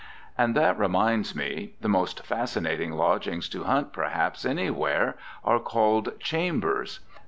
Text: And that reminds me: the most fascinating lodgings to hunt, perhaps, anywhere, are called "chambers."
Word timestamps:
And 0.35 0.55
that 0.55 0.79
reminds 0.79 1.35
me: 1.35 1.75
the 1.81 1.87
most 1.87 2.25
fascinating 2.25 2.93
lodgings 2.93 3.47
to 3.49 3.65
hunt, 3.65 3.93
perhaps, 3.93 4.45
anywhere, 4.45 5.15
are 5.43 5.59
called 5.59 6.19
"chambers." 6.19 7.01